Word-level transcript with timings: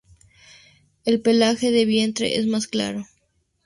El 1.05 1.21
pelaje 1.21 1.69
de 1.69 1.85
vientre 1.85 2.39
es 2.39 2.47
más 2.47 2.65
claro. 2.65 3.05